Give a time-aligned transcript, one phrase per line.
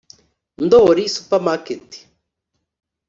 [0.63, 1.87] Ndoli Supermarket